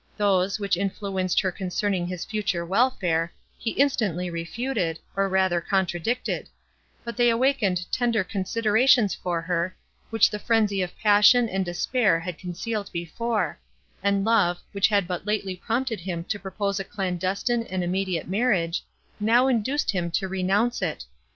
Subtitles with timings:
[0.17, 6.47] Those, which influenced her concerning his future welfare, he instantly refuted, or rather contradicted;
[7.03, 9.75] but they awakened tender considerations for her,
[10.09, 13.59] which the frenzy of passion and despair had concealed before,
[14.01, 18.81] and love, which had but lately prompted him to propose a clandestine and immediate marriage,
[19.19, 21.05] now induced him to renounce it.